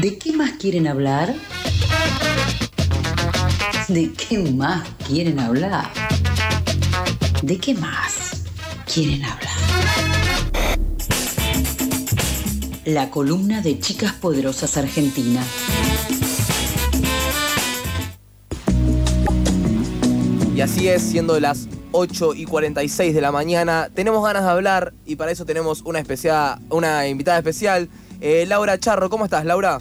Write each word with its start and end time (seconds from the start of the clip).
¿De 0.00 0.18
qué 0.18 0.32
más 0.32 0.52
quieren 0.52 0.86
hablar? 0.86 1.34
¿De 3.88 4.12
qué 4.12 4.38
más 4.38 4.88
quieren 5.06 5.38
hablar? 5.38 5.90
¿De 7.42 7.58
qué 7.58 7.74
más 7.74 8.44
quieren 8.92 9.24
hablar? 9.24 9.52
La 12.84 13.10
columna 13.10 13.60
de 13.60 13.78
Chicas 13.78 14.14
Poderosas 14.14 14.76
Argentina. 14.76 15.42
Y 20.56 20.60
así 20.60 20.88
es, 20.88 21.02
siendo 21.02 21.38
las 21.38 21.68
8 21.92 22.34
y 22.34 22.44
46 22.44 23.14
de 23.14 23.20
la 23.20 23.30
mañana, 23.30 23.88
tenemos 23.94 24.24
ganas 24.24 24.42
de 24.44 24.50
hablar 24.50 24.92
y 25.06 25.16
para 25.16 25.30
eso 25.30 25.44
tenemos 25.44 25.82
una, 25.82 26.00
especial, 26.00 26.58
una 26.70 27.06
invitada 27.06 27.38
especial, 27.38 27.88
eh, 28.20 28.44
Laura 28.46 28.78
Charro. 28.78 29.10
¿Cómo 29.10 29.24
estás, 29.24 29.44
Laura? 29.44 29.78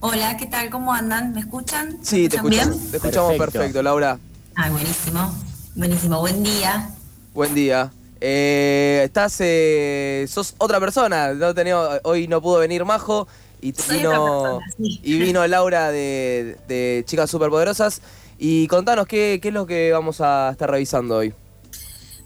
Hola, 0.00 0.36
¿qué 0.36 0.46
tal? 0.46 0.70
¿Cómo 0.70 0.92
andan? 0.92 1.32
¿Me 1.32 1.40
escuchan? 1.40 1.98
Sí, 2.02 2.28
te, 2.28 2.36
escuchamos, 2.36 2.90
te 2.90 2.96
escuchamos 2.98 3.34
perfecto. 3.36 3.82
Laura. 3.82 4.18
Ah, 4.54 4.70
buenísimo. 4.70 5.34
Buenísimo, 5.74 6.20
buen 6.20 6.42
día. 6.42 6.90
Buen 7.34 7.54
día. 7.54 7.90
Eh, 8.20 9.02
estás, 9.04 9.36
eh, 9.40 10.26
sos 10.28 10.54
otra 10.58 10.80
persona. 10.80 11.34
No 11.34 11.52
hoy 12.04 12.28
no 12.28 12.40
pudo 12.40 12.58
venir 12.58 12.84
Majo 12.84 13.26
y 13.60 13.72
vino, 13.72 14.60
y 14.78 15.18
vino 15.18 15.46
Laura 15.46 15.90
de, 15.90 16.56
de 16.68 17.02
Chicas 17.06 17.28
Superpoderosas. 17.30 18.00
Y 18.38 18.66
contanos 18.68 19.06
qué, 19.06 19.38
qué 19.40 19.48
es 19.48 19.54
lo 19.54 19.66
que 19.66 19.92
vamos 19.92 20.20
a 20.20 20.50
estar 20.52 20.70
revisando 20.70 21.16
hoy. 21.16 21.34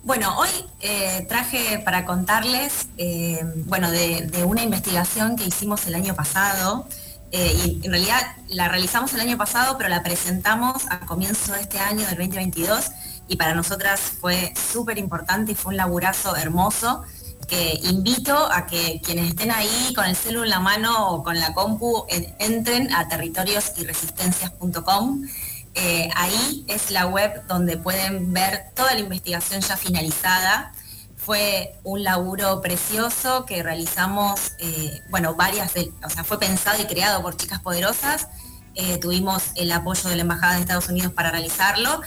Bueno, 0.03 0.35
hoy 0.39 0.49
eh, 0.81 1.27
traje 1.29 1.79
para 1.85 2.07
contarles, 2.07 2.89
eh, 2.97 3.45
bueno, 3.67 3.91
de, 3.91 4.30
una 4.47 4.63
investigación 4.63 5.37
que 5.37 5.45
hicimos 5.45 5.87
el 5.87 5.95
año 5.95 6.15
pasado, 6.15 6.87
eh, 7.33 7.52
y 7.65 7.83
en 7.85 7.93
realidad 7.93 8.35
la 8.49 8.69
realizamos 8.69 9.13
el 9.13 9.21
año 9.21 9.37
pasado, 9.37 9.77
pero 9.77 9.91
la 9.91 10.02
presentamos 10.02 10.85
a 10.89 11.01
comienzo 11.01 11.52
de 11.52 11.61
este 11.61 11.79
año, 11.79 12.07
del 12.07 12.17
2022, 12.17 12.93
y 13.29 13.37
para 13.37 13.52
nosotras 13.55 14.01
fue 14.01 14.55
súper 14.73 14.97
importante 14.97 15.52
y 15.52 15.55
fue 15.55 15.73
un 15.73 15.77
laburazo 15.77 16.35
hermoso, 16.35 17.02
que 17.47 17.79
invito 17.83 18.51
a 18.51 18.67
que 18.67 19.02
quienes 19.05 19.29
estén 19.29 19.51
ahí 19.51 19.93
con 19.95 20.07
el 20.07 20.17
celular 20.17 20.47
en 20.47 20.51
la 20.51 20.61
mano 20.61 21.11
o 21.11 21.23
con 21.23 21.39
la 21.39 21.52
compu 21.52 22.07
entren 22.39 22.91
a 22.95 23.07
territoriosyResistencias.com 23.09 25.27
eh, 25.74 26.10
ahí 26.16 26.65
es 26.68 26.90
la 26.90 27.07
web 27.07 27.46
donde 27.46 27.76
pueden 27.76 28.32
ver 28.32 28.71
toda 28.74 28.95
la 28.95 29.01
investigación 29.01 29.60
ya 29.60 29.77
finalizada. 29.77 30.73
Fue 31.16 31.77
un 31.85 32.02
laburo 32.02 32.60
precioso 32.60 33.45
que 33.46 33.62
realizamos, 33.62 34.52
eh, 34.59 35.01
bueno, 35.10 35.35
varias, 35.35 35.73
o 36.04 36.10
sea, 36.10 36.24
fue 36.24 36.40
pensado 36.40 36.82
y 36.82 36.87
creado 36.87 37.23
por 37.23 37.37
Chicas 37.37 37.60
Poderosas. 37.60 38.29
Eh, 38.74 38.99
tuvimos 38.99 39.51
el 39.57 39.71
apoyo 39.73 40.09
de 40.09 40.16
la 40.16 40.23
Embajada 40.23 40.54
de 40.54 40.60
Estados 40.60 40.88
Unidos 40.88 41.12
para 41.12 41.30
realizarlo 41.30 42.01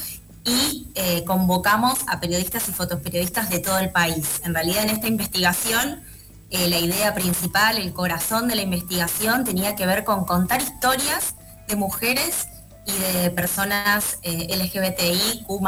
y 0.46 0.88
convocamos 1.26 2.00
a 2.08 2.20
periodistas 2.20 2.68
y 2.68 2.74
fotoperiodistas 2.74 3.50
de 3.50 3.60
todo 3.60 3.80
el 3.80 3.92
país. 3.92 4.42
En 4.44 4.54
realidad 4.54 4.84
en 4.84 4.90
esta 4.90 5.08
investigación, 5.08 6.04
la 6.52 6.80
idea 6.80 7.14
principal, 7.14 7.78
el 7.78 7.94
corazón 7.94 8.50
de 8.50 8.56
la 8.56 8.62
investigación 8.62 9.46
tenía 9.46 9.76
que 9.76 9.86
ver 9.86 10.04
con 10.04 10.26
contar 10.26 10.62
historias 10.62 11.36
de 11.70 11.78
mujeres 11.78 12.48
y 12.86 12.92
de 12.92 13.32
personas 13.32 14.20
eh, 14.24 14.56
LGBTI, 14.56 15.44
Q 15.46 15.62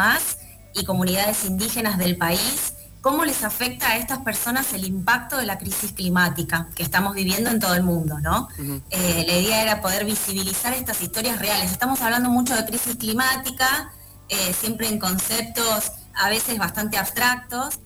y 0.74 0.84
comunidades 0.84 1.46
indígenas 1.46 1.98
del 1.98 2.18
país, 2.18 2.74
cómo 3.02 3.24
les 3.24 3.44
afecta 3.44 3.92
a 3.92 3.98
estas 3.98 4.20
personas 4.20 4.74
el 4.74 4.86
impacto 4.86 5.38
de 5.38 5.46
la 5.46 5.58
crisis 5.58 5.92
climática 5.94 6.68
que 6.76 6.84
estamos 6.84 7.16
viviendo 7.16 7.50
en 7.50 7.60
todo 7.60 7.76
el 7.76 7.84
mundo, 7.84 8.20
¿no? 8.20 8.50
Eh, 8.90 9.26
la 9.28 9.38
idea 9.38 9.62
era 9.62 9.82
poder 9.82 10.06
visibilizar 10.06 10.74
estas 10.74 11.02
historias 11.02 11.40
reales. 11.40 11.72
Estamos 11.72 12.02
hablando 12.02 12.30
mucho 12.30 12.56
de 12.56 12.66
crisis 12.66 12.96
climática, 12.96 13.92
eh, 14.28 14.54
siempre 14.60 14.88
en 14.88 15.00
conceptos 15.00 15.92
a 16.16 16.30
veces 16.30 16.58
bastante 16.58 16.98
abstractos, 16.98 17.80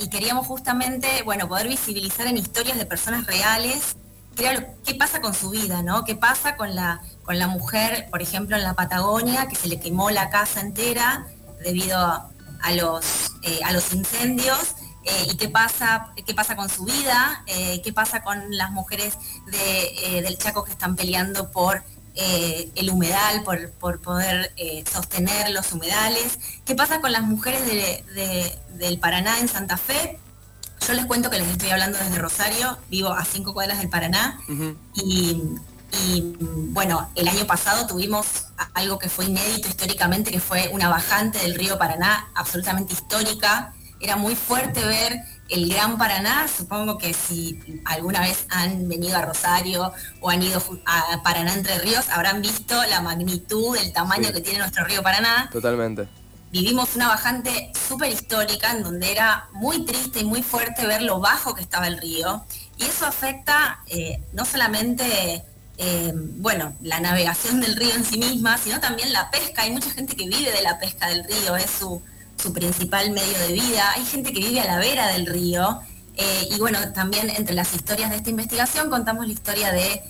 y 0.00 0.08
queríamos 0.08 0.48
justamente, 0.48 1.22
bueno, 1.24 1.46
poder 1.46 1.68
visibilizar 1.68 2.26
en 2.26 2.36
historias 2.36 2.76
de 2.76 2.86
personas 2.86 3.24
reales 3.26 3.94
qué 4.36 4.94
pasa 4.94 5.20
con 5.20 5.34
su 5.34 5.50
vida, 5.50 5.82
¿no? 5.82 6.04
¿Qué 6.04 6.14
pasa 6.14 6.56
con 6.56 6.74
la, 6.74 7.00
con 7.24 7.38
la 7.38 7.46
mujer, 7.46 8.08
por 8.10 8.22
ejemplo, 8.22 8.56
en 8.56 8.62
la 8.62 8.74
Patagonia, 8.74 9.46
que 9.46 9.56
se 9.56 9.68
le 9.68 9.80
quemó 9.80 10.10
la 10.10 10.30
casa 10.30 10.60
entera 10.60 11.26
debido 11.62 11.98
a, 11.98 12.72
los, 12.74 13.32
eh, 13.42 13.60
a 13.64 13.72
los 13.72 13.92
incendios? 13.92 14.76
Eh, 15.04 15.28
y 15.32 15.36
qué 15.36 15.48
pasa, 15.48 16.12
qué 16.26 16.34
pasa 16.34 16.56
con 16.56 16.68
su 16.68 16.84
vida, 16.84 17.42
eh, 17.46 17.80
qué 17.82 17.92
pasa 17.92 18.22
con 18.22 18.56
las 18.56 18.70
mujeres 18.70 19.16
del 19.46 20.36
Chaco 20.36 20.64
que 20.64 20.72
están 20.72 20.94
peleando 20.94 21.50
por 21.50 21.82
el 22.16 22.90
humedal, 22.90 23.42
por, 23.44 24.00
poder 24.02 24.54
sostener 24.92 25.50
los 25.50 25.72
humedales, 25.72 26.38
qué 26.66 26.74
pasa 26.74 27.00
con 27.00 27.12
las 27.12 27.22
mujeres 27.22 27.62
del 28.74 28.98
Paraná 28.98 29.38
en 29.38 29.48
Santa 29.48 29.78
Fe, 29.78 30.18
yo 30.86 30.94
les 30.94 31.06
cuento 31.06 31.30
que 31.30 31.38
les 31.38 31.48
estoy 31.48 31.70
hablando 31.70 31.98
desde 31.98 32.18
Rosario, 32.18 32.78
vivo 32.88 33.12
a 33.12 33.24
cinco 33.24 33.52
cuadras 33.52 33.78
del 33.78 33.88
Paraná. 33.88 34.38
Y, 34.94 36.36
bueno, 36.70 37.10
el 37.16 37.28
año 37.28 37.46
pasado 37.46 37.86
tuvimos 37.86 38.46
algo 38.74 38.98
que 38.98 39.08
fue 39.08 39.26
inédito 39.26 39.68
históricamente, 39.68 40.30
que 40.30 40.40
fue 40.40 40.70
una 40.72 40.88
bajante 40.88 41.38
del 41.40 41.54
río 41.54 41.78
Paraná 41.78 42.28
absolutamente 42.34 42.94
histórica. 42.94 43.74
Era 44.00 44.16
muy 44.16 44.34
fuerte 44.34 44.84
ver 44.84 45.20
el 45.48 45.68
Gran 45.68 45.98
Paraná, 45.98 46.46
supongo 46.48 46.96
que 46.96 47.12
si 47.12 47.60
alguna 47.84 48.20
vez 48.20 48.46
han 48.48 48.88
venido 48.88 49.16
a 49.18 49.22
Rosario 49.22 49.92
o 50.20 50.30
han 50.30 50.42
ido 50.42 50.62
a 50.86 51.22
Paraná 51.22 51.54
Entre 51.54 51.78
Ríos, 51.80 52.08
habrán 52.08 52.40
visto 52.40 52.82
la 52.86 53.00
magnitud, 53.00 53.76
el 53.76 53.92
tamaño 53.92 54.32
que 54.32 54.40
tiene 54.40 54.60
nuestro 54.60 54.84
río 54.84 55.02
Paraná. 55.02 55.50
Totalmente 55.52 56.19
vivimos 56.50 56.96
una 56.96 57.08
bajante 57.08 57.72
súper 57.88 58.10
histórica 58.12 58.72
en 58.72 58.82
donde 58.82 59.12
era 59.12 59.48
muy 59.52 59.84
triste 59.84 60.20
y 60.20 60.24
muy 60.24 60.42
fuerte 60.42 60.86
ver 60.86 61.02
lo 61.02 61.20
bajo 61.20 61.54
que 61.54 61.62
estaba 61.62 61.86
el 61.86 61.98
río. 61.98 62.44
Y 62.78 62.84
eso 62.84 63.06
afecta 63.06 63.80
eh, 63.86 64.20
no 64.32 64.44
solamente, 64.44 65.44
eh, 65.78 66.12
bueno, 66.14 66.74
la 66.82 67.00
navegación 67.00 67.60
del 67.60 67.76
río 67.76 67.94
en 67.94 68.04
sí 68.04 68.18
misma, 68.18 68.58
sino 68.58 68.80
también 68.80 69.12
la 69.12 69.30
pesca. 69.30 69.62
Hay 69.62 69.70
mucha 69.70 69.90
gente 69.90 70.16
que 70.16 70.26
vive 70.26 70.50
de 70.50 70.62
la 70.62 70.78
pesca 70.78 71.08
del 71.08 71.24
río, 71.24 71.56
es 71.56 71.70
su, 71.70 72.02
principal 72.54 73.10
medio 73.10 73.38
de 73.38 73.52
vida. 73.52 73.92
Hay 73.94 74.04
gente 74.06 74.32
que 74.32 74.40
vive 74.40 74.60
a 74.60 74.64
la 74.64 74.78
vera 74.78 75.08
del 75.08 75.26
río. 75.26 75.80
Eh, 76.16 76.48
y 76.50 76.58
bueno, 76.58 76.78
también 76.92 77.30
entre 77.30 77.54
las 77.54 77.74
historias 77.74 78.10
de 78.10 78.16
esta 78.16 78.30
investigación 78.30 78.90
contamos 78.90 79.26
la 79.26 79.32
historia 79.32 79.72
de 79.72 80.02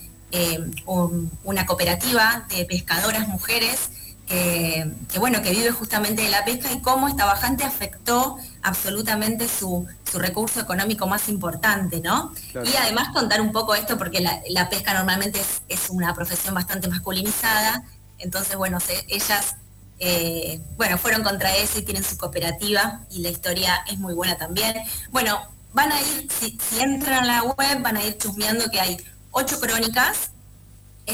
una 1.45 1.67
cooperativa 1.67 2.47
de 2.49 2.65
pescadoras 2.65 3.27
mujeres 3.27 3.91
que, 4.31 5.19
bueno, 5.19 5.43
que 5.43 5.51
vive 5.51 5.73
justamente 5.73 6.23
de 6.23 6.29
la 6.29 6.45
pesca 6.45 6.71
y 6.71 6.81
cómo 6.81 7.09
esta 7.09 7.25
bajante 7.25 7.65
afectó 7.65 8.37
absolutamente 8.63 9.49
su, 9.49 9.87
recurso 10.15 10.61
económico 10.61 11.07
más 11.07 11.29
importante, 11.29 12.01
¿no? 12.01 12.33
Y 12.53 12.77
además 12.77 13.11
contar 13.13 13.41
un 13.41 13.53
poco 13.53 13.75
esto, 13.75 13.97
porque 13.97 14.21
la, 14.21 14.69
pesca 14.69 14.95
normalmente 14.95 15.41
es, 15.69 15.91
una 15.91 16.15
profesión 16.15 16.55
bastante 16.55 16.89
masculinizada, 16.89 17.85
entonces, 18.19 18.57
bueno, 18.57 18.79
ellas, 19.09 19.57
eh, 19.99 20.61
bueno, 20.77 20.99
fueron 20.99 21.23
contra 21.23 21.57
eso 21.57 21.79
y 21.79 21.83
tienen 21.83 22.05
su 22.05 22.17
cooperativa 22.17 23.01
y 23.11 23.23
la 23.23 23.31
historia 23.31 23.85
es 23.89 23.99
muy 23.99 24.15
buena 24.15 24.37
también. 24.37 24.75
Bueno, 25.11 25.41
van 25.73 25.91
a 25.93 26.01
ir, 26.01 26.29
si, 26.31 26.59
si 26.61 26.81
entran 26.81 27.25
a 27.25 27.27
la 27.27 27.43
web, 27.45 27.83
van 27.83 27.97
a 27.97 28.05
ir 28.05 28.17
chusmeando 28.19 28.71
que 28.71 28.81
hay 28.81 28.97
ocho 29.31 29.59
crónicas 29.61 30.31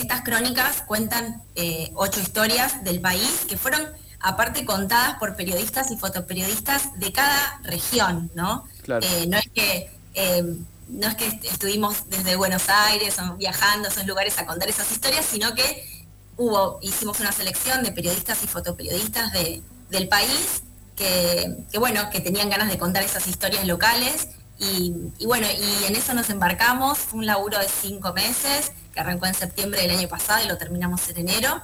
estas 0.00 0.22
crónicas 0.22 0.82
cuentan 0.82 1.42
eh, 1.54 1.90
ocho 1.94 2.20
historias 2.20 2.84
del 2.84 3.00
país 3.00 3.44
que 3.48 3.56
fueron 3.56 3.86
aparte 4.20 4.64
contadas 4.64 5.14
por 5.18 5.36
periodistas 5.36 5.90
y 5.90 5.96
fotoperiodistas 5.96 6.98
de 6.98 7.12
cada 7.12 7.60
región, 7.62 8.30
¿no? 8.34 8.64
Eh, 8.86 9.26
no 9.28 9.36
es 9.36 9.48
que 9.54 9.90
eh, 10.14 10.56
no 10.88 11.08
es 11.08 11.14
que 11.16 11.26
estuvimos 11.48 12.08
desde 12.08 12.36
Buenos 12.36 12.68
Aires 12.68 13.16
viajando 13.38 13.88
a 13.88 13.90
esos 13.90 14.06
lugares 14.06 14.38
a 14.38 14.46
contar 14.46 14.68
esas 14.68 14.90
historias, 14.90 15.26
sino 15.26 15.54
que 15.54 16.06
hubo, 16.36 16.78
hicimos 16.80 17.20
una 17.20 17.32
selección 17.32 17.82
de 17.82 17.92
periodistas 17.92 18.42
y 18.44 18.46
fotoperiodistas 18.46 19.32
del 19.32 20.08
país 20.08 20.62
que, 20.96 21.78
bueno, 21.78 22.08
que 22.10 22.20
tenían 22.20 22.48
ganas 22.48 22.68
de 22.68 22.78
contar 22.78 23.02
esas 23.02 23.26
historias 23.28 23.66
locales. 23.66 24.28
Y, 24.58 25.12
y 25.18 25.26
bueno, 25.26 25.46
y 25.46 25.84
en 25.84 25.96
eso 25.96 26.14
nos 26.14 26.30
embarcamos, 26.30 26.98
fue 26.98 27.20
un 27.20 27.26
laburo 27.26 27.58
de 27.58 27.68
cinco 27.68 28.12
meses, 28.14 28.72
que 28.92 29.00
arrancó 29.00 29.26
en 29.26 29.34
septiembre 29.34 29.82
del 29.82 29.90
año 29.90 30.08
pasado 30.08 30.44
y 30.44 30.48
lo 30.48 30.56
terminamos 30.56 31.08
en 31.08 31.18
enero. 31.18 31.62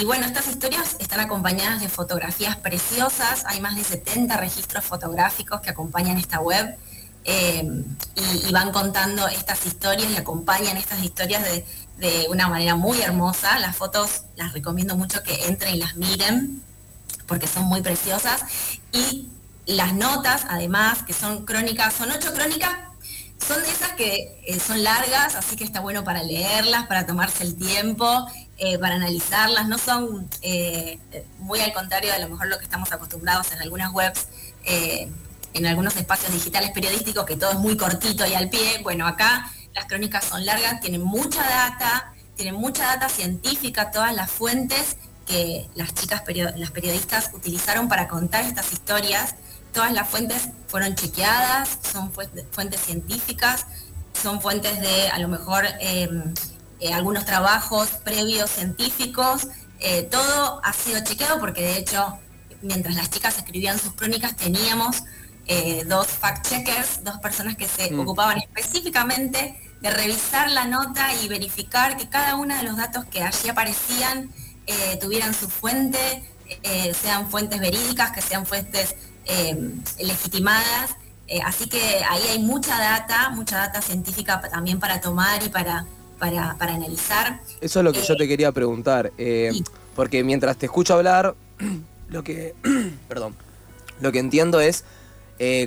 Y 0.00 0.04
bueno, 0.06 0.24
estas 0.24 0.48
historias 0.48 0.96
están 1.00 1.20
acompañadas 1.20 1.80
de 1.80 1.88
fotografías 1.88 2.56
preciosas, 2.56 3.44
hay 3.46 3.60
más 3.60 3.76
de 3.76 3.84
70 3.84 4.36
registros 4.38 4.84
fotográficos 4.84 5.60
que 5.60 5.68
acompañan 5.68 6.16
esta 6.16 6.40
web 6.40 6.78
eh, 7.24 7.84
y, 8.14 8.52
van 8.52 8.72
contando 8.72 9.26
estas 9.28 9.66
historias 9.66 10.10
y 10.12 10.16
acompañan 10.16 10.76
estas 10.76 11.02
historias 11.02 11.44
de, 11.44 11.66
de, 11.98 12.26
una 12.30 12.48
manera 12.48 12.76
muy 12.76 13.02
hermosa. 13.02 13.58
Las 13.58 13.76
fotos 13.76 14.22
las 14.36 14.54
recomiendo 14.54 14.96
mucho 14.96 15.22
que 15.22 15.46
entren 15.46 15.74
y 15.74 15.78
las 15.78 15.96
miren 15.96 16.62
porque 17.26 17.46
son 17.46 17.64
muy 17.64 17.82
preciosas. 17.82 18.44
Y 18.92 19.28
las 19.66 19.94
notas, 19.94 20.46
además, 20.48 21.02
que 21.02 21.12
son 21.12 21.44
crónicas, 21.44 21.94
son 21.94 22.10
ocho 22.10 22.32
crónicas, 22.32 22.70
son 23.44 23.62
de 23.62 23.70
esas 23.70 23.92
que 23.92 24.40
eh, 24.46 24.58
son 24.58 24.82
largas, 24.82 25.34
así 25.34 25.56
que 25.56 25.64
está 25.64 25.80
bueno 25.80 26.04
para 26.04 26.22
leerlas, 26.22 26.86
para 26.86 27.06
tomarse 27.06 27.44
el 27.44 27.56
tiempo, 27.56 28.26
eh, 28.58 28.78
para 28.78 28.94
analizarlas. 28.94 29.68
No 29.68 29.78
son 29.78 30.28
eh, 30.42 30.98
muy 31.38 31.60
al 31.60 31.72
contrario 31.72 32.10
de 32.10 32.16
a 32.16 32.18
lo 32.20 32.28
mejor 32.28 32.46
lo 32.46 32.58
que 32.58 32.64
estamos 32.64 32.92
acostumbrados 32.92 33.52
en 33.52 33.60
algunas 33.60 33.92
webs, 33.92 34.28
en 34.64 35.66
algunos 35.66 35.96
espacios 35.96 36.32
digitales 36.32 36.70
periodísticos, 36.72 37.24
que 37.24 37.36
todo 37.36 37.52
es 37.52 37.58
muy 37.58 37.76
cortito 37.76 38.26
y 38.26 38.34
al 38.34 38.50
pie. 38.50 38.80
Bueno, 38.82 39.06
acá 39.06 39.50
las 39.74 39.86
crónicas 39.86 40.24
son 40.24 40.44
largas, 40.44 40.80
tienen 40.80 41.02
mucha 41.02 41.42
data, 41.42 42.12
tienen 42.34 42.54
mucha 42.54 42.84
data 42.84 43.08
científica, 43.08 43.90
todas 43.90 44.14
las 44.14 44.30
fuentes 44.30 44.96
que 45.26 45.68
las 45.74 45.94
chicas, 45.94 46.22
las 46.56 46.70
periodistas 46.70 47.30
utilizaron 47.32 47.88
para 47.88 48.08
contar 48.08 48.44
estas 48.44 48.72
historias 48.72 49.34
todas 49.76 49.92
las 49.92 50.08
fuentes 50.08 50.48
fueron 50.68 50.94
chequeadas, 50.94 51.78
son 51.92 52.10
fuentes 52.10 52.80
científicas, 52.80 53.66
son 54.14 54.40
fuentes 54.40 54.80
de 54.80 55.08
a 55.10 55.18
lo 55.18 55.28
mejor 55.28 55.66
em, 55.80 56.32
eh, 56.80 56.94
algunos 56.94 57.26
trabajos 57.26 57.90
previos 58.02 58.48
científicos, 58.50 59.48
eh, 59.78 60.04
todo 60.04 60.62
ha 60.64 60.72
sido 60.72 61.04
chequeado 61.04 61.38
porque 61.38 61.60
de 61.60 61.76
hecho 61.76 62.18
mientras 62.62 62.94
las 62.94 63.10
chicas 63.10 63.36
escribían 63.36 63.78
sus 63.78 63.92
crónicas 63.92 64.34
teníamos 64.34 65.04
eh, 65.46 65.84
dos 65.86 66.06
fact-checkers, 66.06 67.02
dos 67.02 67.18
personas 67.18 67.56
que 67.56 67.68
se 67.68 67.92
mm. 67.92 68.00
ocupaban 68.00 68.38
específicamente 68.38 69.60
de 69.82 69.90
revisar 69.90 70.50
la 70.52 70.64
nota 70.64 71.12
y 71.22 71.28
verificar 71.28 71.98
que 71.98 72.08
cada 72.08 72.36
uno 72.36 72.56
de 72.56 72.62
los 72.62 72.78
datos 72.78 73.04
que 73.04 73.22
allí 73.22 73.50
aparecían 73.50 74.32
tuvieran 75.00 75.32
su 75.32 75.48
fuente, 75.48 76.24
sean 77.00 77.30
fuentes 77.30 77.60
verídicas, 77.60 78.10
que 78.10 78.20
sean 78.20 78.44
fuentes 78.44 78.96
legitimadas. 79.98 80.96
Eh, 81.28 81.40
así 81.44 81.68
que 81.68 81.80
ahí 82.08 82.22
hay 82.30 82.38
mucha 82.38 82.78
data, 82.78 83.30
mucha 83.30 83.58
data 83.58 83.82
científica 83.82 84.40
también 84.48 84.78
para 84.78 85.00
tomar 85.00 85.42
y 85.42 85.48
para, 85.48 85.86
para, 86.18 86.56
analizar. 86.60 87.40
Eso 87.60 87.80
es 87.80 87.84
lo 87.84 87.92
que 87.92 88.02
yo 88.02 88.14
eh, 88.14 88.18
te 88.18 88.28
quería 88.28 88.52
preguntar, 88.52 89.12
eh, 89.18 89.50
porque 89.96 90.22
mientras 90.22 90.56
te 90.56 90.66
escucho 90.66 90.94
hablar, 90.94 91.34
lo 92.08 92.22
que, 92.22 92.54
perdón, 93.08 93.34
lo 94.00 94.12
que 94.12 94.18
entiendo 94.18 94.60
es 94.60 94.84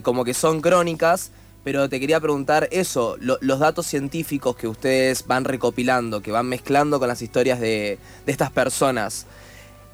como 0.02 0.24
que 0.24 0.34
son 0.34 0.62
crónicas, 0.62 1.30
pero 1.64 1.90
te 1.90 2.00
quería 2.00 2.20
preguntar 2.20 2.68
eso, 2.72 3.18
los 3.20 3.60
datos 3.60 3.86
científicos 3.86 4.56
que 4.56 4.68
ustedes 4.68 5.28
van 5.28 5.44
recopilando, 5.44 6.22
que 6.22 6.32
van 6.32 6.48
mezclando 6.48 6.98
con 6.98 7.08
las 7.08 7.22
historias 7.22 7.60
de, 7.60 8.00
de 8.26 8.32
estas 8.32 8.50
personas, 8.50 9.28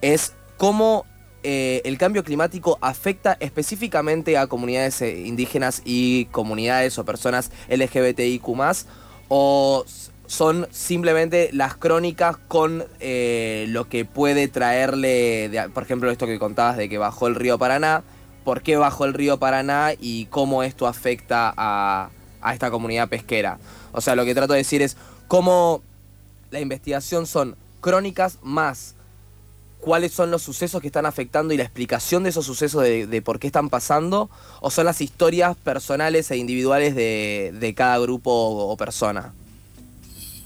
es 0.01 0.31
cómo 0.55 1.05
eh, 1.47 1.83
el 1.85 1.99
cambio 1.99 2.23
climático 2.23 2.79
afecta 2.81 3.37
específicamente 3.39 4.35
a 4.35 4.47
comunidades 4.47 4.99
eh, 5.03 5.27
indígenas 5.27 5.83
y 5.85 6.25
comunidades 6.31 6.97
o 6.97 7.05
personas 7.05 7.51
LGBTIQ 7.69 8.43
o 9.27 9.85
son 10.25 10.67
simplemente 10.71 11.51
las 11.53 11.75
crónicas 11.75 12.37
con 12.47 12.83
eh, 12.99 13.67
lo 13.69 13.87
que 13.87 14.05
puede 14.05 14.47
traerle, 14.47 15.69
por 15.71 15.83
ejemplo, 15.83 16.09
esto 16.09 16.25
que 16.25 16.39
contabas 16.39 16.77
de 16.77 16.89
que 16.89 16.97
bajó 16.97 17.27
el 17.27 17.35
río 17.35 17.59
Paraná, 17.59 18.01
por 18.43 18.63
qué 18.63 18.77
bajó 18.77 19.05
el 19.05 19.13
río 19.13 19.37
Paraná 19.37 19.91
y 19.99 20.25
cómo 20.31 20.63
esto 20.63 20.87
afecta 20.87 21.53
a, 21.55 22.09
a 22.41 22.53
esta 22.55 22.71
comunidad 22.71 23.07
pesquera. 23.07 23.59
O 23.91 24.01
sea, 24.01 24.15
lo 24.15 24.25
que 24.25 24.33
trato 24.33 24.53
de 24.53 24.59
decir 24.61 24.81
es 24.81 24.97
cómo 25.27 25.83
la 26.49 26.59
investigación 26.59 27.27
son 27.27 27.55
crónicas 27.81 28.39
más 28.41 28.95
cuáles 29.85 30.11
son 30.11 30.31
los 30.31 30.41
sucesos 30.41 30.81
que 30.81 30.87
están 30.87 31.05
afectando 31.05 31.53
y 31.53 31.57
la 31.57 31.63
explicación 31.63 32.23
de 32.23 32.31
esos 32.31 32.43
sucesos 32.43 32.81
de, 32.81 33.21
por 33.23 33.39
qué 33.39 33.45
están 33.45 33.69
pasando, 33.69 34.31
o 34.59 34.71
son 34.71 34.85
las 34.85 34.99
historias 34.99 35.55
personales 35.55 36.31
e 36.31 36.37
individuales 36.37 36.95
de, 36.95 37.73
cada 37.77 37.99
grupo 37.99 38.31
o, 38.31 38.75
persona? 38.77 39.31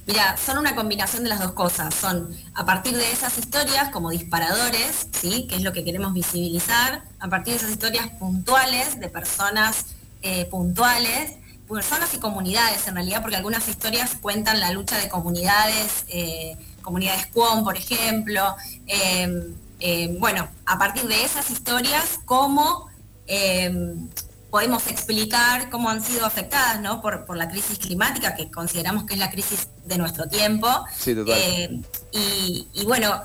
Mira, 0.06 0.36
son 0.36 0.58
una 0.58 0.76
combinación 0.76 1.24
de 1.24 1.30
las 1.30 1.40
dos 1.40 1.54
cosas. 1.54 1.94
Son 1.94 2.36
a 2.54 2.66
partir 2.66 2.98
de 2.98 3.12
esas 3.12 3.38
historias 3.38 3.90
como 3.90 4.10
disparadores, 4.10 5.08
¿sí? 5.12 5.48
que 5.48 5.56
es 5.56 5.64
lo 5.64 5.72
que 5.72 5.86
queremos 5.86 6.14
visibilizar, 6.14 7.04
a 7.20 7.28
partir 7.30 7.54
de 7.54 7.60
esas 7.60 7.72
historias 7.72 8.10
puntuales 8.20 9.00
de 9.00 9.08
personas 9.08 9.86
eh, 10.22 10.46
puntuales, 10.46 11.38
personas 11.70 12.14
y 12.14 12.18
comunidades 12.18 12.88
en 12.88 12.96
realidad, 12.96 13.22
porque 13.22 13.38
algunas 13.38 13.70
historias 13.70 14.16
cuentan 14.20 14.60
la 14.60 14.72
lucha 14.72 14.98
de 14.98 15.08
comunidades. 15.08 16.04
Eh, 16.10 16.58
comunidades 16.82 17.28
Cuom, 17.28 17.64
por 17.64 17.78
ejemplo. 17.78 18.56
Em, 18.88 19.54
em, 19.80 20.20
bueno, 20.20 20.48
a 20.66 20.78
partir 20.78 21.08
de 21.08 21.24
esas 21.24 21.50
historias, 21.50 22.20
cómo 22.26 22.90
em, 23.28 24.10
podemos 24.50 24.88
explicar 24.88 25.70
cómo 25.70 25.90
han 25.90 26.04
sido 26.04 26.26
afectadas 26.26 26.82
¿no? 26.82 27.02
por, 27.02 27.38
la 27.38 27.48
crisis 27.48 27.78
climática, 27.78 28.36
que 28.36 28.50
consideramos 28.50 29.04
que 29.04 29.14
es 29.14 29.20
la 29.20 29.30
crisis 29.30 29.68
de 29.86 29.98
nuestro 29.98 30.28
tiempo. 30.28 30.68
Sí, 30.98 31.14
total. 31.14 31.86
Y, 32.12 32.86
bueno, 32.86 33.24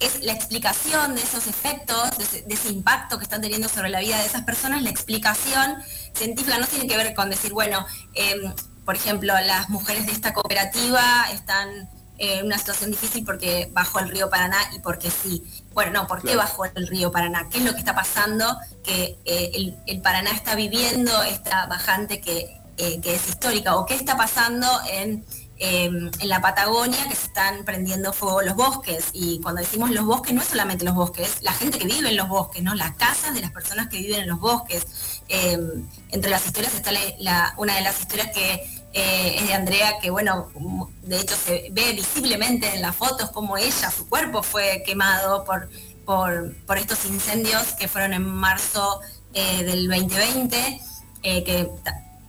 es 0.00 0.22
la 0.24 0.32
explicación 0.32 1.14
de 1.14 1.22
esos 1.22 1.46
efectos, 1.46 2.10
de 2.18 2.54
ese, 2.54 2.68
impacto 2.68 3.16
que 3.18 3.24
están 3.24 3.40
teniendo 3.40 3.68
sobre 3.68 3.88
la 3.88 4.00
vida 4.00 4.18
de 4.18 4.26
esas 4.26 4.42
personas, 4.42 4.82
la 4.82 4.90
explicación 4.90 5.76
científica 6.12 6.58
no 6.58 6.66
tiene 6.66 6.88
que 6.88 6.96
ver 6.96 7.14
con 7.14 7.30
decir, 7.30 7.52
bueno, 7.52 7.86
por 8.84 8.96
ejemplo, 8.96 9.32
las 9.40 9.70
mujeres 9.70 10.06
de 10.06 10.12
esta 10.12 10.34
cooperativa 10.34 11.26
están 11.32 11.88
eh, 12.16 12.42
una 12.44 12.58
situación 12.58 12.92
difícil 12.92 13.24
porque 13.24 13.68
bajó 13.72 13.98
el 13.98 14.08
río 14.08 14.30
Paraná 14.30 14.58
y 14.72 14.78
porque 14.78 15.10
sí. 15.10 15.42
Bueno, 15.72 15.92
no, 15.92 16.06
¿por 16.06 16.22
qué 16.22 16.36
bajó 16.36 16.64
el 16.64 16.86
río 16.86 17.10
Paraná? 17.10 17.48
¿Qué 17.50 17.58
es 17.58 17.64
lo 17.64 17.72
que 17.72 17.80
está 17.80 17.94
pasando? 17.94 18.56
Que 18.84 19.18
eh, 19.24 19.74
el, 19.86 20.00
Paraná 20.00 20.30
está 20.30 20.54
viviendo 20.54 21.22
esta 21.24 21.66
bajante 21.66 22.20
que, 22.20 22.60
eh, 22.76 23.00
que, 23.00 23.16
es 23.16 23.28
histórica. 23.28 23.74
¿O 23.76 23.84
qué 23.84 23.94
está 23.94 24.16
pasando 24.16 24.68
en, 24.92 25.24
em, 25.58 26.08
en 26.20 26.28
la 26.28 26.40
Patagonia 26.40 27.08
que 27.08 27.16
se 27.16 27.26
están 27.26 27.64
prendiendo 27.64 28.12
fuego 28.12 28.42
los 28.42 28.54
bosques? 28.54 29.06
Y 29.12 29.40
cuando 29.40 29.62
decimos 29.62 29.90
los 29.90 30.04
bosques, 30.04 30.32
no 30.34 30.40
es 30.40 30.46
solamente 30.46 30.84
los 30.84 30.94
bosques, 30.94 31.42
la 31.42 31.52
gente 31.52 31.80
que 31.80 31.86
vive 31.86 32.10
en 32.10 32.16
los 32.16 32.28
bosques, 32.28 32.62
¿no? 32.62 32.76
Las 32.76 32.94
casas 32.94 33.34
de 33.34 33.40
las 33.40 33.50
personas 33.50 33.88
que 33.88 33.98
viven 33.98 34.20
en 34.20 34.28
los 34.28 34.38
bosques. 34.38 34.86
Em, 35.28 35.88
entre 36.10 36.30
las 36.30 36.46
historias 36.46 36.74
está 36.74 36.92
una 37.56 37.74
de 37.74 37.80
las 37.80 37.98
historias 37.98 38.30
que 38.32 38.83
eh, 38.96 39.38
es 39.40 39.48
de 39.48 39.54
Andrea, 39.54 39.98
que 40.00 40.08
bueno, 40.10 40.52
de 41.02 41.18
hecho 41.18 41.34
se 41.34 41.68
ve 41.72 41.94
visiblemente 41.94 42.72
en 42.74 42.80
las 42.80 42.94
fotos 42.94 43.28
como 43.30 43.56
ella, 43.56 43.90
su 43.90 44.08
cuerpo 44.08 44.44
fue 44.44 44.84
quemado 44.86 45.44
por, 45.44 45.68
por, 46.04 46.78
estos 46.78 47.04
incendios 47.04 47.72
que 47.72 47.88
fueron 47.88 48.12
en 48.12 48.24
marzo 48.24 49.00
eh, 49.32 49.64
del 49.64 49.88
2020, 49.88 50.80
eh, 51.24 51.42
que 51.42 51.68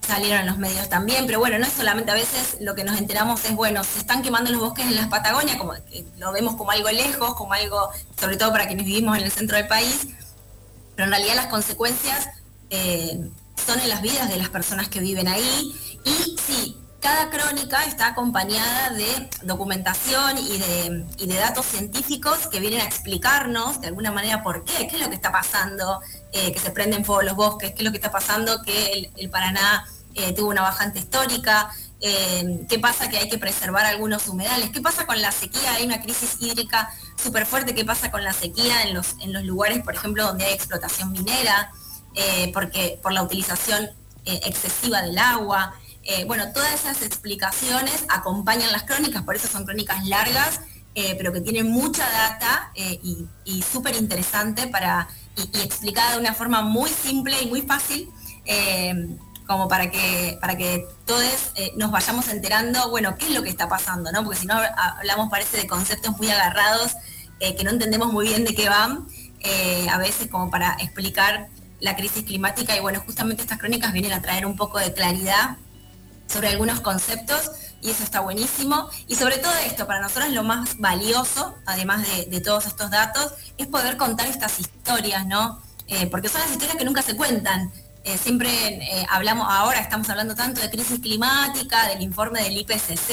salieron 0.01 0.40
en 0.40 0.48
los 0.48 0.58
medios 0.58 0.90
también, 0.90 1.28
pero 1.28 1.38
bueno, 1.38 1.60
no 1.60 1.68
es 1.68 1.74
solamente 1.74 2.10
a 2.10 2.16
veces 2.16 2.58
lo 2.62 2.74
que 2.74 2.84
nos 2.84 2.98
enteramos 2.98 3.46
es, 3.46 3.54
bueno, 3.54 3.84
se 3.84 4.00
están 4.00 4.24
quemando 4.24 4.50
los 4.50 4.60
bosques 4.60 4.88
en 4.88 4.96
las 4.96 5.08
Patagonia, 5.08 5.60
como 5.60 5.74
lo 6.18 6.32
vemos 6.32 6.56
como 6.56 6.72
algo 6.72 6.90
lejos, 6.90 7.36
como 7.36 7.54
algo, 7.54 7.92
sobre 8.20 8.38
todo 8.38 8.51
para 8.51 8.66
quienes 8.66 8.88
vivimos 8.88 9.16
en 9.20 9.24
el 9.24 9.32
centro 9.32 9.56
del 9.56 9.68
país, 9.68 10.08
pero 10.96 11.06
en 11.06 11.12
realidad 11.12 11.36
las 11.36 11.46
consecuencias 11.46 12.28
son 13.68 13.80
en 13.80 13.90
las 13.90 14.01
vidas 14.01 14.30
de 14.30 14.38
las 14.38 14.50
personas 14.50 14.90
que 14.90 15.00
viven 15.00 15.28
ahí 15.28 15.75
y 16.06 16.38
sí, 16.38 16.78
cada 17.06 17.30
crónica 17.30 17.84
está 17.84 18.08
acompañada 18.08 18.90
de 18.90 19.30
documentación 19.44 20.40
y 20.40 20.58
de, 20.58 21.36
datos 21.36 21.68
científicos 21.68 22.48
que 22.48 22.60
vienen 22.60 22.82
a 22.82 22.86
explicarnos 22.86 23.80
de 23.80 23.90
alguna 23.90 24.12
manera 24.12 24.42
por 24.42 24.64
qué, 24.64 24.88
qué 24.88 24.96
es 24.96 25.02
lo 25.04 25.10
que 25.10 25.16
está 25.16 25.32
pasando, 25.32 26.02
eh, 26.32 26.52
que 26.52 26.58
se 26.58 26.72
prenden 26.72 27.06
fuego 27.06 27.22
los 27.22 27.36
bosques, 27.36 27.74
qué 27.74 27.78
es 27.78 27.84
lo 27.84 27.92
que 27.92 27.98
está 27.98 28.12
pasando, 28.12 28.64
que 28.64 29.12
el, 29.18 29.30
Paraná 29.30 29.86
eh, 30.16 30.34
tuvo 30.34 30.50
una 30.50 30.64
bajante 30.64 30.98
histórica, 30.98 31.70
eh, 32.02 32.66
qué 32.68 32.80
pasa 32.80 33.08
que 33.08 33.18
hay 33.18 33.30
que 33.30 33.38
preservar 33.38 33.86
algunos 33.86 34.28
humedales, 34.28 34.72
qué 34.72 34.82
pasa 34.82 35.06
con 35.06 35.22
la 35.22 35.32
sequía, 35.32 35.76
hay 35.76 35.86
una 35.86 36.02
crisis 36.02 36.38
hídrica 36.40 36.92
súper 37.24 37.46
fuerte, 37.46 37.76
qué 37.76 37.86
pasa 37.86 38.10
con 38.10 38.24
la 38.24 38.34
sequía 38.34 38.82
en 38.82 38.96
los, 38.96 39.16
en 39.22 39.32
los 39.32 39.44
lugares, 39.44 39.84
por 39.84 39.94
ejemplo, 39.94 40.24
donde 40.24 40.46
hay 40.46 40.54
explotación 40.54 41.12
minera, 41.12 41.72
porque 42.52 42.98
por 43.04 43.12
la 43.12 43.22
utilización 43.22 43.92
excesiva 44.26 45.04
del 45.04 45.20
agua. 45.20 45.76
Eh, 46.08 46.24
bueno, 46.26 46.52
todas 46.54 46.72
esas 46.72 47.02
explicaciones 47.02 48.06
acompañan 48.10 48.72
las 48.72 48.84
crónicas, 48.84 49.24
por 49.24 49.36
eso 49.36 49.48
son 49.48 49.66
crónicas 49.66 50.06
largas, 50.06 50.62
eh, 50.94 51.16
pero 51.18 51.34
que 51.34 51.42
tienen 51.42 51.68
mucha 51.68 52.08
data 52.08 52.72
eh, 52.76 53.00
y, 53.44 53.64
súper 53.64 53.96
interesante 53.96 54.68
para, 54.68 55.08
y, 55.36 55.62
explicada 55.62 56.14
de 56.14 56.20
una 56.20 56.36
forma 56.36 56.62
muy 56.62 56.92
simple 56.92 57.42
y 57.42 57.48
muy 57.48 57.64
fácil, 57.64 58.08
como 59.48 59.68
para 59.68 59.90
que, 59.90 60.38
para 60.40 60.56
que 60.56 60.88
todos 61.06 61.24
nos 61.76 61.90
vayamos 61.90 62.28
enterando, 62.28 62.90
bueno, 62.92 63.16
qué 63.18 63.26
es 63.26 63.32
lo 63.32 63.42
que 63.42 63.50
está 63.50 63.68
pasando, 63.68 64.12
¿no? 64.12 64.24
Porque 64.24 64.40
si 64.40 64.46
no 64.46 64.54
hablamos, 64.54 65.30
parece, 65.30 65.58
de 65.58 65.68
conceptos 65.68 66.16
muy 66.18 66.30
agarrados, 66.30 66.94
que 67.40 67.64
no 67.64 67.72
entendemos 67.72 68.14
muy 68.14 68.28
bien 68.28 68.46
de 68.46 68.54
qué 68.54 68.70
van, 68.70 69.08
a 69.92 69.98
veces 69.98 70.28
como 70.28 70.52
para 70.52 70.78
explicar 70.80 71.48
la 71.80 71.96
crisis 71.96 72.24
climática 72.24 72.78
y 72.78 72.80
bueno, 72.80 73.02
justamente 73.04 73.42
estas 73.42 73.58
crónicas 73.58 73.94
vienen 73.94 74.14
a 74.14 74.22
traer 74.22 74.46
un 74.46 74.56
poco 74.56 74.78
de 74.80 74.94
claridad 74.94 75.58
sobre 76.27 76.50
algunos 76.50 76.82
conceptos 76.82 77.51
y 77.82 77.91
eso 77.91 78.03
está 78.03 78.20
buenísimo. 78.22 78.89
Y 79.08 79.15
sobre 79.15 79.38
todo 79.38 79.53
esto, 79.65 79.86
para 79.88 80.01
nosotros 80.01 80.29
lo 80.32 80.44
más 80.44 80.77
valioso, 80.77 81.55
además 81.65 82.05
de, 82.27 82.41
todos 82.41 82.65
estos 82.65 82.89
datos, 82.89 83.34
es 83.58 83.67
poder 83.67 83.98
contar 83.98 84.27
estas 84.27 84.60
historias, 84.60 85.25
¿no? 85.25 85.62
porque 86.10 86.29
son 86.29 86.41
las 86.41 86.50
historias 86.50 86.77
que 86.77 86.86
nunca 86.86 87.03
se 87.03 87.15
cuentan. 87.15 87.72
Eh, 88.05 88.20
siempre 88.20 88.50
eh, 88.51 89.05
hablamos, 89.10 89.48
ahora 89.50 89.79
estamos 89.79 90.08
hablando 90.12 90.36
tanto 90.36 90.62
de 90.62 90.70
crisis 90.70 91.00
climática, 91.00 91.88
del 91.88 92.03
informe 92.03 92.44
del 92.44 92.55
IPCC, 92.55 93.10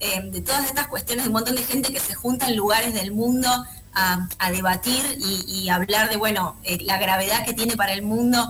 eh, 0.00 0.20
de 0.32 0.40
todas 0.40 0.64
estas 0.64 0.88
cuestiones, 0.88 1.24
de 1.24 1.28
un 1.28 1.34
montón 1.34 1.54
de 1.54 1.62
gente 1.62 1.92
que 1.92 2.00
se 2.00 2.16
junta 2.16 2.48
en 2.48 2.56
lugares 2.56 2.92
del 2.92 3.12
mundo 3.12 3.48
a, 3.94 4.50
debatir 4.50 5.00
y, 5.20 5.68
hablar 5.70 6.10
de, 6.10 6.16
bueno, 6.16 6.56
la 6.80 6.98
gravedad 6.98 7.46
que 7.46 7.54
tiene 7.54 7.76
para 7.76 7.94
el 7.94 8.02
mundo 8.02 8.46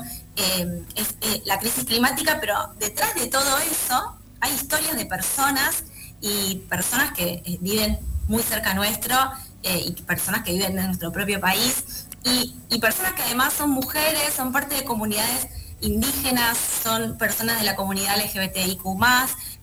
la 1.45 1.59
crisis 1.59 1.85
climática, 1.85 2.39
pero 2.41 2.75
detrás 2.79 3.15
de 3.15 3.27
todo 3.27 3.59
eso 3.59 4.17
hay 4.41 4.53
historias 4.55 4.97
de 4.97 5.07
personas 5.07 5.85
y 6.21 6.57
personas 6.69 7.13
que 7.13 7.59
viven 7.61 7.99
muy 8.29 8.43
cerca 8.43 8.75
nuestro 8.75 9.17
y 9.63 9.93
personas 10.03 10.43
que 10.43 10.53
viven 10.53 10.79
en 10.79 10.87
nuestro 10.87 11.11
propio 11.13 11.41
país 11.41 12.07
y 12.25 12.79
personas 12.81 13.13
que 13.13 13.23
además 13.23 13.53
son 13.55 13.71
mujeres, 13.71 14.35
son 14.35 14.53
parte 14.53 14.75
de 14.75 14.85
comunidades 14.85 15.49
indígenas, 15.81 16.59
son 16.83 17.17
personas 17.19 17.59
de 17.61 17.67
la 17.67 17.77
comunidad 17.77 18.17
LGBTIQ, 18.17 18.83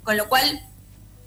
con 0.03 0.17
lo 0.17 0.29
cual 0.29 0.61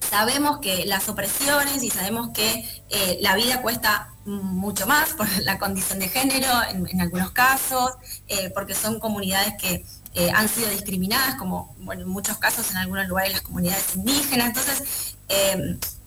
sabemos 0.08 0.58
que 0.58 0.86
las 0.86 1.08
opresiones 1.08 1.82
y 1.82 1.90
sabemos 1.90 2.30
que 2.30 2.64
eh, 2.88 3.18
la 3.20 3.34
vida 3.36 3.62
cuesta 3.62 4.12
mucho 4.24 4.86
más 4.86 5.10
por 5.10 5.28
la 5.42 5.58
condición 5.58 5.98
de 5.98 6.08
género 6.08 6.48
en, 6.70 7.00
algunos 7.00 7.30
casos, 7.30 7.92
eh, 8.28 8.50
porque 8.54 8.74
son 8.74 8.98
comunidades 8.98 9.54
que 9.60 9.84
eh, 10.14 10.30
han 10.34 10.48
sido 10.48 10.68
discriminadas, 10.70 11.36
como 11.36 11.76
en 11.92 12.08
muchos 12.08 12.38
casos 12.38 12.70
en 12.70 12.78
algunos 12.78 13.06
lugares 13.08 13.32
las 13.32 13.42
comunidades 13.42 13.94
indígenas. 13.94 14.48
Entonces, 14.48 15.16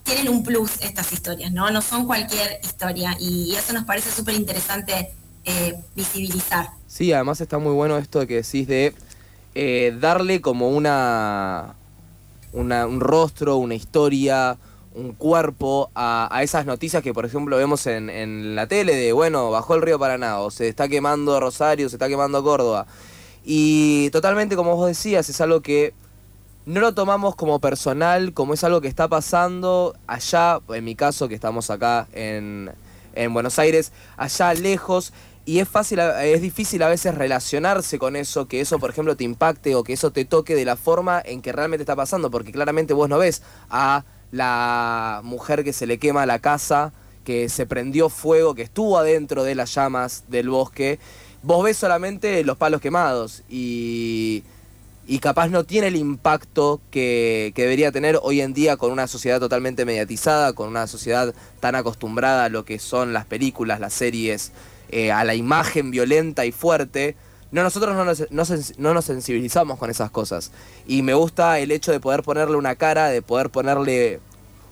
tienen 0.03 0.29
un 0.29 0.43
plus 0.43 0.81
estas 0.81 1.13
historias, 1.13 1.51
¿no? 1.51 1.69
No 1.69 1.81
son 1.81 2.07
cualquier 2.07 2.59
historia 2.63 3.15
y 3.19 3.53
eso 3.55 3.73
nos 3.73 3.83
parece 3.83 4.11
súper 4.11 4.35
interesante 4.35 5.13
visibilizar. 5.95 6.69
Sí, 6.87 7.11
además 7.13 7.41
está 7.41 7.57
muy 7.57 7.73
bueno 7.73 7.97
esto 7.97 8.25
que 8.25 8.35
decís 8.35 8.67
de 8.67 8.95
darle 9.99 10.41
como 10.41 10.69
una, 10.69 11.75
un 12.53 12.99
rostro, 12.99 13.57
una 13.57 13.75
historia, 13.75 14.57
un 14.95 15.13
cuerpo 15.13 15.89
a, 15.95 16.39
esas 16.41 16.65
noticias 16.65 17.03
que 17.03 17.13
por 17.13 17.25
ejemplo 17.25 17.57
vemos 17.57 17.85
en, 17.87 18.55
la 18.55 18.67
tele 18.67 18.95
de, 18.95 19.13
bueno, 19.13 19.51
bajó 19.51 19.75
el 19.75 19.81
río 19.81 19.99
Paraná, 19.99 20.39
o 20.39 20.51
se 20.51 20.67
está 20.67 20.87
quemando 20.87 21.39
Rosario, 21.39 21.89
se 21.89 21.95
está 21.95 22.07
quemando 22.07 22.43
Córdoba. 22.43 22.85
Y 23.43 24.09
totalmente, 24.11 24.55
como 24.55 24.75
vos 24.75 24.87
decías, 24.87 25.29
es 25.29 25.41
algo 25.41 25.61
que 25.61 25.93
no 26.65 26.81
lo 26.81 26.93
tomamos 26.93 27.35
como 27.35 27.59
personal, 27.59 28.33
como 28.33 28.53
es 28.53 28.63
algo 28.63 28.81
que 28.81 28.87
está 28.87 29.07
pasando 29.07 29.95
allá, 30.07 30.59
en 30.69 30.83
mi 30.83 30.95
caso 30.95 31.27
que 31.27 31.35
estamos 31.35 31.69
acá 31.69 32.07
en, 32.13 32.71
en 33.15 33.33
Buenos 33.33 33.57
Aires, 33.59 33.91
allá 34.17 34.53
lejos, 34.53 35.13
y 35.49 35.59
es 35.59 35.67
fácil, 35.67 35.97
es 35.97 36.43
difícil 36.43 36.83
a 36.83 36.89
veces 36.89 37.15
relacionarse 37.15 37.97
con 37.97 38.15
eso, 38.15 38.47
que 38.47 38.61
eso 38.61 38.77
por 38.77 38.91
ejemplo 38.91 39.17
te 39.17 39.23
impacte 39.23 39.73
o 39.73 39.83
que 39.83 39.93
eso 39.93 40.11
te 40.11 40.23
toque 40.23 40.53
de 40.53 40.63
la 40.63 40.75
forma 40.75 41.19
en 41.25 41.41
que 41.41 41.51
realmente 41.51 41.81
está 41.81 41.95
pasando, 41.95 42.29
porque 42.29 42.51
claramente 42.51 42.93
vos 42.93 43.09
no 43.09 43.17
ves 43.17 43.41
a 43.71 44.05
la 44.31 45.21
mujer 45.23 45.63
que 45.63 45.73
se 45.73 45.87
le 45.87 45.97
quema 45.97 46.27
la 46.27 46.37
casa, 46.37 46.93
que 47.23 47.49
se 47.49 47.65
prendió 47.65 48.09
fuego, 48.09 48.53
que 48.53 48.61
estuvo 48.61 48.99
adentro 48.99 49.43
de 49.43 49.55
las 49.55 49.73
llamas 49.73 50.25
del 50.27 50.49
bosque, 50.49 50.99
vos 51.41 51.63
ves 51.63 51.77
solamente 51.77 52.43
los 52.43 52.55
palos 52.55 52.79
quemados 52.79 53.41
y, 53.49 54.43
y 55.07 55.17
capaz 55.17 55.47
no 55.47 55.63
tiene 55.63 55.87
el 55.87 55.95
impacto 55.95 56.79
que, 56.91 57.53
que, 57.55 57.63
debería 57.63 57.91
tener 57.91 58.19
hoy 58.21 58.41
en 58.41 58.53
día 58.53 58.77
con 58.77 58.91
una 58.91 59.07
sociedad 59.07 59.39
totalmente 59.39 59.83
mediatizada, 59.83 60.53
con 60.53 60.69
una 60.69 60.85
sociedad 60.85 61.33
tan 61.59 61.73
acostumbrada 61.73 62.43
a 62.43 62.49
lo 62.49 62.65
que 62.65 62.77
son 62.77 63.13
las 63.13 63.25
películas, 63.25 63.79
las 63.79 63.93
series, 63.95 64.51
eh, 64.89 65.11
a 65.11 65.23
la 65.23 65.35
imagen 65.35 65.91
violenta 65.91 66.45
y 66.45 66.51
fuerte, 66.51 67.15
no, 67.51 67.63
nosotros 67.63 67.95
no 67.95 68.05
nos, 68.05 68.77
no 68.77 68.93
nos 68.93 69.05
sensibilizamos 69.05 69.79
con 69.79 69.89
esas 69.89 70.11
cosas. 70.11 70.51
Y 70.87 71.01
me 71.01 71.13
gusta 71.13 71.59
el 71.59 71.71
hecho 71.71 71.91
de 71.91 71.99
poder 71.99 72.23
ponerle 72.23 72.57
una 72.57 72.75
cara, 72.75 73.07
de 73.09 73.21
poder 73.21 73.49
ponerle 73.49 74.19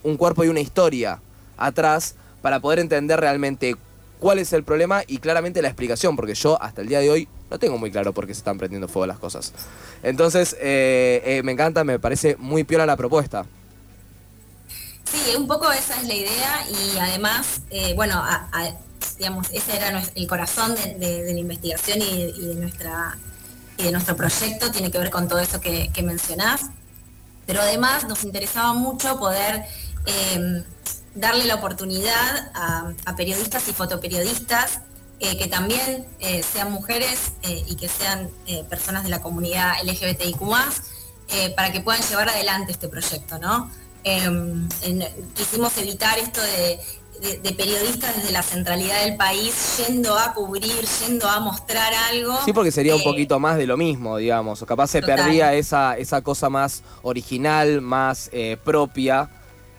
un 0.03 0.17
cuerpo 0.17 0.43
y 0.43 0.47
una 0.47 0.59
historia 0.59 1.19
atrás 1.57 2.15
para 2.41 2.59
poder 2.59 2.79
entender 2.79 3.19
realmente 3.19 3.75
cuál 4.19 4.39
es 4.39 4.53
el 4.53 4.63
problema 4.63 5.03
y 5.05 5.17
claramente 5.17 5.61
la 5.61 5.67
explicación, 5.67 6.15
porque 6.15 6.35
yo 6.35 6.61
hasta 6.61 6.81
el 6.81 6.87
día 6.87 6.99
de 6.99 7.09
hoy 7.09 7.27
no 7.49 7.59
tengo 7.59 7.77
muy 7.77 7.91
claro 7.91 8.13
por 8.13 8.27
qué 8.27 8.33
se 8.33 8.39
están 8.39 8.57
prendiendo 8.57 8.87
fuego 8.87 9.05
las 9.07 9.19
cosas. 9.19 9.53
Entonces, 10.03 10.55
eh, 10.59 11.21
eh, 11.25 11.41
me 11.43 11.51
encanta, 11.51 11.83
me 11.83 11.99
parece 11.99 12.35
muy 12.37 12.63
piola 12.63 12.85
la 12.85 12.97
propuesta. 12.97 13.45
Sí, 15.03 15.35
un 15.37 15.47
poco 15.47 15.71
esa 15.71 15.95
es 16.01 16.07
la 16.07 16.13
idea 16.13 16.65
y 16.69 16.97
además, 16.97 17.61
bueno, 17.95 18.15
a, 18.17 18.49
digamos, 19.17 19.47
ese 19.51 19.75
era 19.75 20.03
el 20.15 20.27
corazón 20.27 20.75
de, 20.75 21.23
la 21.25 21.39
investigación 21.39 22.01
y, 22.01 22.31
de 22.31 22.55
nuestra, 22.55 23.17
de 23.77 23.91
nuestro 23.91 24.15
proyecto, 24.15 24.71
tiene 24.71 24.91
que 24.91 24.97
ver 24.97 25.09
con 25.09 25.27
todo 25.27 25.39
eso 25.39 25.59
que, 25.59 25.91
mencionás. 26.03 26.61
Pero 27.45 27.61
además 27.61 28.07
nos 28.07 28.23
interesaba 28.23 28.73
mucho 28.73 29.17
poder 29.17 29.65
em, 30.05 30.63
darle 31.15 31.45
la 31.45 31.55
oportunidad 31.55 32.51
a, 32.53 33.15
periodistas 33.15 33.67
y 33.67 33.73
fotoperiodistas 33.73 34.81
eh, 35.19 35.37
que 35.37 35.47
también 35.47 36.05
eh, 36.19 36.43
sean 36.43 36.71
mujeres 36.71 37.31
eh, 37.41 37.63
y 37.65 37.75
que 37.75 37.87
sean 37.87 38.29
personas 38.69 39.03
de 39.03 39.09
la 39.09 39.21
comunidad 39.21 39.73
LGBTIQ 39.83 40.39
para 41.55 41.71
que 41.71 41.81
puedan 41.81 42.01
llevar 42.03 42.29
adelante 42.29 42.71
este 42.71 42.87
proyecto, 42.87 43.39
¿no? 43.39 43.69
Em, 44.03 44.69
quisimos 45.33 45.77
evitar 45.77 46.17
esto 46.19 46.41
de 46.41 46.79
de, 47.21 47.53
periodistas 47.53 48.15
desde 48.15 48.31
la 48.31 48.43
centralidad 48.43 49.03
del 49.03 49.15
país 49.15 49.77
yendo 49.87 50.17
a 50.17 50.33
cubrir, 50.33 50.85
yendo 51.05 51.27
a 51.27 51.39
mostrar 51.39 51.93
algo. 52.11 52.37
Sí, 52.45 52.53
porque 52.53 52.71
sería 52.71 52.95
un 52.95 53.01
eh, 53.01 53.05
poquito 53.05 53.39
más 53.39 53.57
de 53.57 53.67
lo 53.67 53.77
mismo, 53.77 54.17
digamos. 54.17 54.61
O 54.61 54.65
capaz 54.65 54.87
se 54.87 55.01
perdía 55.01 55.53
esa, 55.53 55.97
esa 55.97 56.21
cosa 56.21 56.49
más 56.49 56.83
original, 57.01 57.81
más 57.81 58.29
eh, 58.31 58.57
propia, 58.63 59.29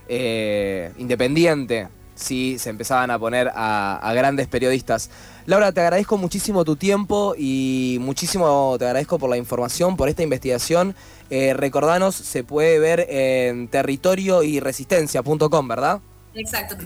eh, 0.08 0.92
independiente, 0.98 1.88
si 2.14 2.58
se 2.58 2.70
empezaban 2.70 3.10
a 3.10 3.18
poner 3.18 3.50
a, 3.54 4.12
grandes 4.14 4.48
periodistas. 4.48 5.10
Laura, 5.46 5.72
te 5.72 5.80
agradezco 5.80 6.18
muchísimo 6.18 6.64
tu 6.64 6.76
tiempo 6.76 7.34
y 7.38 7.98
muchísimo 8.00 8.76
te 8.78 8.84
agradezco 8.84 9.18
por 9.18 9.30
la 9.30 9.36
información, 9.36 9.96
por 9.96 10.08
esta 10.08 10.22
investigación. 10.22 10.94
recordanos, 11.30 12.14
se 12.14 12.44
puede 12.44 12.78
ver 12.78 13.06
en 13.08 13.68
territorio 13.68 14.42
y 14.42 14.60
resistencia.com, 14.60 15.68
¿verdad? 15.68 16.00
Exacto 16.34 16.76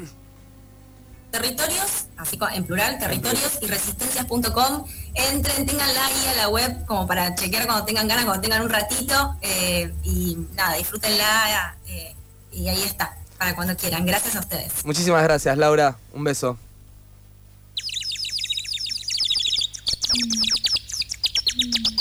territorios, 1.33 2.07
así 2.17 2.39
en 2.55 2.65
plural, 2.65 2.99
territorios 2.99 3.59
y 3.61 3.67
resistencias.com. 3.67 4.85
Entren, 5.15 5.67
tenganla 5.67 6.07
ahí 6.07 6.27
a 6.29 6.35
la 6.35 6.49
web 6.49 6.85
como 6.87 7.07
para 7.07 7.35
chequear 7.35 7.67
cuando 7.67 7.85
tengan 7.85 8.07
ganas, 8.07 8.25
cuando 8.25 8.43
tengan 8.43 8.63
un 8.63 8.71
ratito. 8.71 9.37
Eh, 9.41 9.93
y 10.05 10.37
nada, 10.55 10.77
disfrútenla 10.77 11.77
eh, 11.89 12.15
y 12.53 12.69
ahí 12.69 12.83
está, 12.83 13.17
para 13.39 13.57
cuando 13.57 13.77
quieran. 13.77 14.07
Gracias 14.07 14.37
a 14.37 14.41
ustedes. 14.41 14.85
Muchísimas 14.85 15.23
gracias, 15.25 15.57
Laura. 15.59 15.97
Un 16.13 16.23
beso. 16.23 16.59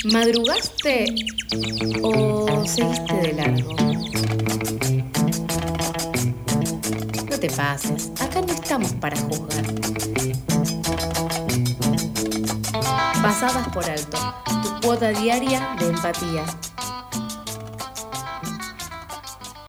¿Madrugaste 0.06 1.06
o 2.02 2.66
seguiste 2.66 3.14
de 3.14 3.34
largo? 3.34 3.91
Te 7.42 7.50
pases, 7.50 8.12
acá 8.22 8.40
no 8.40 8.54
estamos 8.54 8.94
para 8.94 9.18
juzgar. 9.18 9.66
Pasadas 13.20 13.68
por 13.70 13.84
alto, 13.84 14.18
tu 14.62 14.88
cuota 14.88 15.10
diaria 15.10 15.76
de 15.80 15.88
empatía. 15.88 16.46